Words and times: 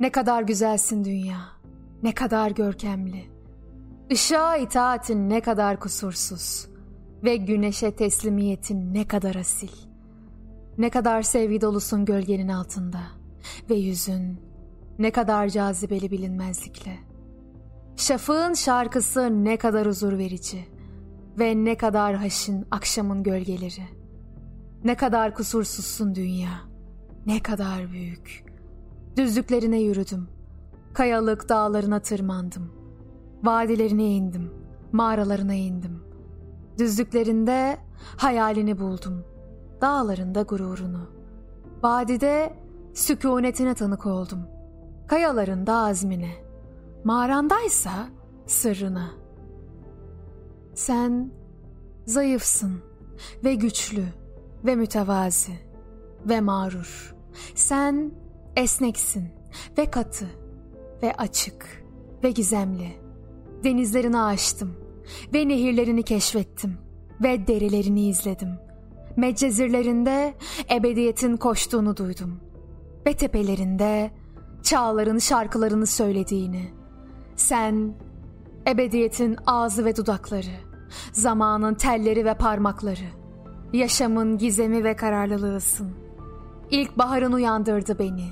Ne 0.00 0.12
kadar 0.12 0.42
güzelsin 0.42 1.04
dünya, 1.04 1.40
ne 2.02 2.14
kadar 2.14 2.50
görkemli. 2.50 3.30
Işığa 4.10 4.56
itaatin 4.56 5.30
ne 5.30 5.40
kadar 5.40 5.80
kusursuz 5.80 6.68
ve 7.24 7.36
güneşe 7.36 7.96
teslimiyetin 7.96 8.94
ne 8.94 9.08
kadar 9.08 9.34
asil. 9.34 9.72
Ne 10.78 10.90
kadar 10.90 11.22
sevgi 11.22 11.60
dolusun 11.60 12.04
gölgenin 12.04 12.48
altında 12.48 13.00
ve 13.70 13.74
yüzün 13.74 14.40
ne 14.98 15.10
kadar 15.10 15.48
cazibeli 15.48 16.10
bilinmezlikle. 16.10 16.98
Şafağın 17.96 18.54
şarkısı 18.54 19.44
ne 19.44 19.56
kadar 19.56 19.86
huzur 19.86 20.18
verici 20.18 20.68
ve 21.38 21.64
ne 21.64 21.76
kadar 21.76 22.16
haşin 22.16 22.66
akşamın 22.70 23.22
gölgeleri. 23.22 23.88
Ne 24.84 24.94
kadar 24.94 25.34
kusursuzsun 25.34 26.14
dünya, 26.14 26.60
ne 27.26 27.42
kadar 27.42 27.92
büyük. 27.92 28.47
Düzlüklerine 29.18 29.80
yürüdüm, 29.80 30.28
kayalık 30.94 31.48
dağlarına 31.48 32.00
tırmandım. 32.00 32.72
Vadilerine 33.42 34.04
indim, 34.04 34.50
mağaralarına 34.92 35.54
indim. 35.54 36.02
Düzlüklerinde 36.78 37.78
hayalini 38.16 38.78
buldum, 38.78 39.24
dağlarında 39.80 40.42
gururunu. 40.42 41.10
Vadide 41.82 42.56
sükunetine 42.94 43.74
tanık 43.74 44.06
oldum. 44.06 44.42
Kayalarında 45.06 45.76
azmine, 45.76 46.32
mağarandaysa 47.04 47.90
sırrına. 48.46 49.10
Sen 50.74 51.30
zayıfsın 52.06 52.72
ve 53.44 53.54
güçlü 53.54 54.04
ve 54.64 54.76
mütevazi 54.76 55.52
ve 56.28 56.40
mağrur. 56.40 57.14
Sen 57.54 58.12
esneksin 58.56 59.28
ve 59.78 59.90
katı 59.90 60.26
ve 61.02 61.12
açık 61.12 61.84
ve 62.24 62.30
gizemli. 62.30 62.88
Denizlerini 63.64 64.18
aştım 64.18 64.76
ve 65.34 65.48
nehirlerini 65.48 66.02
keşfettim 66.02 66.78
ve 67.22 67.46
derilerini 67.46 68.08
izledim. 68.08 68.48
Medcezirlerinde 69.16 70.34
ebediyetin 70.70 71.36
koştuğunu 71.36 71.96
duydum. 71.96 72.40
Ve 73.06 73.12
tepelerinde 73.12 74.10
çağların 74.62 75.18
şarkılarını 75.18 75.86
söylediğini. 75.86 76.72
Sen 77.36 77.94
ebediyetin 78.68 79.36
ağzı 79.46 79.84
ve 79.84 79.96
dudakları, 79.96 80.56
zamanın 81.12 81.74
telleri 81.74 82.24
ve 82.24 82.34
parmakları, 82.34 83.08
yaşamın 83.72 84.38
gizemi 84.38 84.84
ve 84.84 84.96
kararlılığısın. 84.96 86.07
İlk 86.70 86.98
baharın 86.98 87.32
uyandırdı 87.32 87.98
beni 87.98 88.28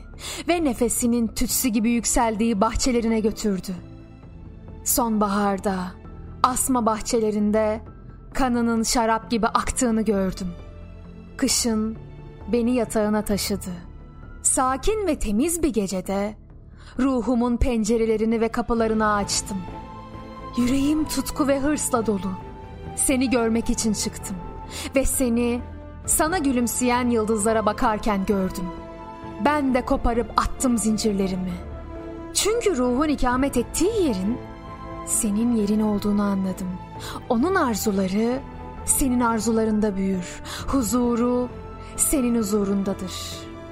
ve 0.49 0.65
nefesinin 0.65 1.27
tütsü 1.27 1.69
gibi 1.69 1.91
yükseldiği 1.91 2.61
bahçelerine 2.61 3.21
götürdü. 3.21 3.75
Sonbaharda, 4.85 5.77
asma 6.43 6.87
bahçelerinde 6.87 7.81
kanının 8.35 8.83
şarap 8.83 9.31
gibi 9.31 9.47
aktığını 9.47 10.03
gördüm. 10.03 10.49
Kışın 11.37 11.97
beni 12.53 12.75
yatağına 12.75 13.23
taşıdı. 13.23 13.71
Sakin 14.43 15.07
ve 15.07 15.19
temiz 15.19 15.63
bir 15.63 15.73
gecede 15.73 16.37
ruhumun 16.99 17.57
pencerelerini 17.57 18.41
ve 18.41 18.49
kapılarını 18.49 19.15
açtım. 19.15 19.59
Yüreğim 20.57 21.05
tutku 21.05 21.49
ve 21.49 21.61
hırsla 21.61 22.07
dolu. 22.07 22.31
Seni 22.97 23.31
görmek 23.31 23.71
için 23.71 23.93
çıktım 23.93 24.37
ve 24.97 25.05
seni 25.05 25.61
sana 26.07 26.39
gülümseyen 26.39 27.11
yıldızlara 27.11 27.67
bakarken 27.67 28.27
gördüm. 28.27 28.65
Ben 29.45 29.75
de 29.75 29.85
koparıp 29.85 30.33
attım 30.37 30.79
zincirlerimi. 30.79 31.53
Çünkü 32.35 32.77
ruhun 32.77 33.09
ikamet 33.09 33.57
ettiği 33.57 34.03
yerin 34.03 34.39
senin 35.07 35.57
yerin 35.57 35.81
olduğunu 35.81 36.23
anladım. 36.23 36.69
Onun 37.29 37.55
arzuları 37.55 38.39
senin 38.85 39.21
arzularında 39.21 39.97
büyür. 39.97 40.43
Huzuru 40.67 41.49
senin 41.97 42.39
huzurundadır. 42.39 43.13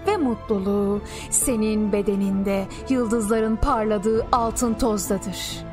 Ve 0.07 0.17
mutluluğu 0.17 1.01
senin 1.31 1.93
bedeninde 1.93 2.67
yıldızların 2.89 3.57
parladığı 3.57 4.27
altın 4.33 4.75
tozdadır. 4.75 5.65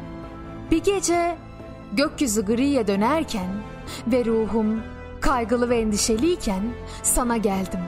Bir 0.72 0.83
gece 0.83 1.38
gökyüzü 1.93 2.45
griye 2.45 2.88
dönerken 2.88 3.49
ve 4.07 4.25
ruhum 4.25 4.81
kaygılı 5.31 5.69
ve 5.69 5.77
endişeliyken 5.79 6.63
sana 7.03 7.37
geldim. 7.37 7.79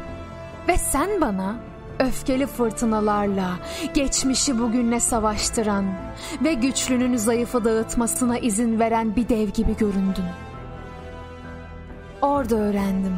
Ve 0.68 0.78
sen 0.78 1.22
bana 1.22 1.56
öfkeli 2.00 2.48
fırtınalarla 2.48 3.60
geçmişi 3.94 4.60
bugünle 4.60 5.00
savaştıran 5.00 5.86
ve 6.44 6.54
güçlünün 6.54 7.18
zayıfı 7.18 7.66
dağıtmasına 7.66 8.38
izin 8.38 8.80
veren 8.80 9.16
bir 9.16 9.30
dev 9.30 9.50
gibi 9.50 9.78
göründün. 9.78 10.26
Orada 12.22 12.56
öğrendim 12.56 13.16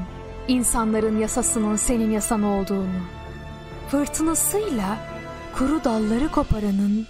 insanların 0.48 1.20
yasasının 1.20 1.76
senin 1.76 2.12
yasan 2.12 2.44
olduğunu. 2.44 3.02
Fırtınasıyla 3.92 4.98
kuru 5.58 5.84
dalları 5.84 6.32
koparanın 6.32 7.06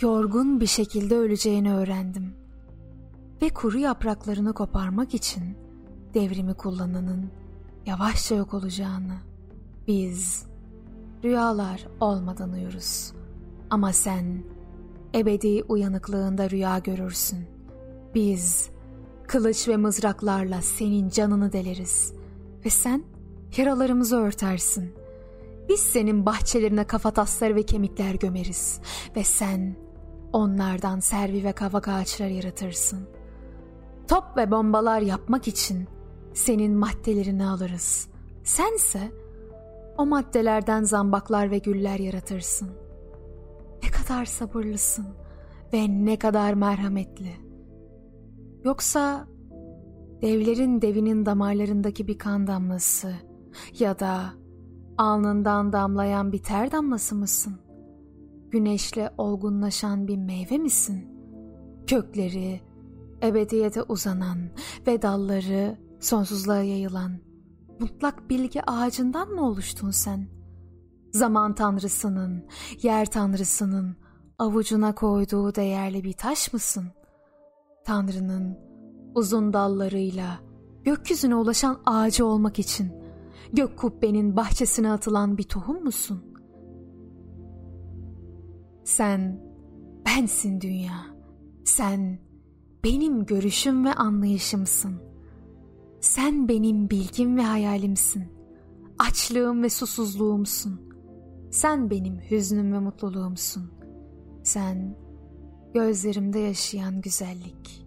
yorgun 0.00 0.60
bir 0.60 0.66
şekilde 0.66 1.16
öleceğini 1.16 1.74
öğrendim. 1.74 2.34
Ve 3.42 3.48
kuru 3.48 3.78
yapraklarını 3.78 4.52
koparmak 4.52 5.14
için 5.14 5.69
devrimi 6.14 6.54
kullananın 6.54 7.30
yavaşça 7.86 8.34
yok 8.34 8.54
olacağını. 8.54 9.16
Biz 9.86 10.46
rüyalar 11.24 11.86
olmadan 12.00 12.52
uyuruz. 12.52 13.12
Ama 13.70 13.92
sen 13.92 14.42
ebedi 15.14 15.62
uyanıklığında 15.62 16.50
rüya 16.50 16.78
görürsün. 16.78 17.46
Biz 18.14 18.70
kılıç 19.26 19.68
ve 19.68 19.76
mızraklarla 19.76 20.62
senin 20.62 21.08
canını 21.08 21.52
deleriz 21.52 22.12
ve 22.64 22.70
sen 22.70 23.04
yaralarımızı 23.56 24.16
örtersin. 24.16 24.94
Biz 25.68 25.80
senin 25.80 26.26
bahçelerine 26.26 26.84
kafatasları 26.84 27.54
ve 27.54 27.62
kemikler 27.62 28.14
gömeriz 28.14 28.80
ve 29.16 29.24
sen 29.24 29.76
onlardan 30.32 31.00
servi 31.00 31.44
ve 31.44 31.52
kavak 31.52 31.88
ağaçları 31.88 32.32
yaratırsın. 32.32 33.08
Top 34.08 34.24
ve 34.36 34.50
bombalar 34.50 35.00
yapmak 35.00 35.48
için 35.48 35.88
senin 36.34 36.72
maddelerini 36.72 37.46
alırız. 37.46 38.08
Sense 38.44 39.12
o 39.98 40.06
maddelerden 40.06 40.82
zambaklar 40.82 41.50
ve 41.50 41.58
güller 41.58 41.98
yaratırsın. 41.98 42.70
Ne 43.82 43.90
kadar 43.90 44.24
sabırlısın 44.24 45.06
ve 45.72 45.86
ne 45.88 46.18
kadar 46.18 46.54
merhametli. 46.54 47.32
Yoksa 48.64 49.26
devlerin 50.22 50.82
devinin 50.82 51.26
damarlarındaki 51.26 52.08
bir 52.08 52.18
kan 52.18 52.46
damlası 52.46 53.12
ya 53.78 53.98
da 53.98 54.32
alnından 54.98 55.72
damlayan 55.72 56.32
bir 56.32 56.42
ter 56.42 56.72
damlası 56.72 57.14
mısın? 57.14 57.56
Güneşle 58.50 59.10
olgunlaşan 59.18 60.08
bir 60.08 60.16
meyve 60.16 60.58
misin? 60.58 61.08
Kökleri 61.86 62.60
ebediyete 63.22 63.82
uzanan 63.82 64.38
ve 64.86 65.02
dalları 65.02 65.78
sonsuzluğa 66.00 66.62
yayılan 66.62 67.12
mutlak 67.80 68.30
bilgi 68.30 68.70
ağacından 68.70 69.28
mı 69.28 69.48
oluştun 69.48 69.90
sen? 69.90 70.28
Zaman 71.12 71.54
tanrısının, 71.54 72.44
yer 72.82 73.06
tanrısının 73.06 73.96
avucuna 74.38 74.94
koyduğu 74.94 75.54
değerli 75.54 76.04
bir 76.04 76.12
taş 76.12 76.52
mısın? 76.52 76.84
Tanrının 77.84 78.58
uzun 79.14 79.52
dallarıyla 79.52 80.40
gökyüzüne 80.84 81.34
ulaşan 81.34 81.80
ağacı 81.86 82.26
olmak 82.26 82.58
için 82.58 82.92
gök 83.52 83.78
kubbenin 83.78 84.36
bahçesine 84.36 84.92
atılan 84.92 85.38
bir 85.38 85.42
tohum 85.42 85.84
musun? 85.84 86.24
Sen 88.84 89.40
bensin 90.06 90.60
dünya. 90.60 91.06
Sen 91.64 92.18
benim 92.84 93.26
görüşüm 93.26 93.84
ve 93.84 93.92
anlayışımsın. 93.92 95.09
Sen 96.00 96.48
benim 96.48 96.90
bilgim 96.90 97.36
ve 97.36 97.42
hayalimsin. 97.42 98.24
Açlığım 98.98 99.62
ve 99.62 99.70
susuzluğumsun. 99.70 100.80
Sen 101.50 101.90
benim 101.90 102.18
hüznüm 102.30 102.72
ve 102.72 102.78
mutluluğumsun. 102.78 103.70
Sen 104.42 104.96
gözlerimde 105.74 106.38
yaşayan 106.38 107.00
güzellik, 107.00 107.86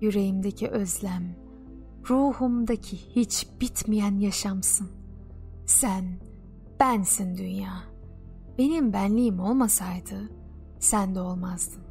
yüreğimdeki 0.00 0.68
özlem, 0.68 1.36
ruhumdaki 2.10 2.96
hiç 2.96 3.48
bitmeyen 3.60 4.18
yaşamsın. 4.18 4.88
Sen 5.66 6.04
bensin 6.80 7.36
dünya. 7.36 7.82
Benim 8.58 8.92
benliğim 8.92 9.40
olmasaydı 9.40 10.30
sen 10.78 11.14
de 11.14 11.20
olmazdın. 11.20 11.89